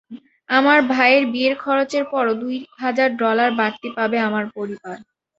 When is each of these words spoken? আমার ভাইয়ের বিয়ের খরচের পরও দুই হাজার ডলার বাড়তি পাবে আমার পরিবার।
আমার 0.49 0.79
ভাইয়ের 0.91 1.23
বিয়ের 1.33 1.55
খরচের 1.63 2.03
পরও 2.11 2.33
দুই 2.41 2.55
হাজার 2.79 3.09
ডলার 3.21 3.49
বাড়তি 3.59 3.87
পাবে 3.97 4.17
আমার 4.27 4.45
পরিবার। 4.55 4.97